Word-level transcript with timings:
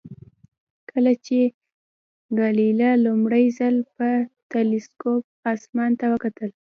کله 0.91 1.13
چې 1.25 1.39
ګالیله 2.37 2.89
لومړی 3.05 3.45
ځل 3.57 3.75
په 3.95 4.07
تلسکوپ 4.51 5.23
اسمان 5.53 5.91
ته 5.99 6.05
وکتل. 6.13 6.49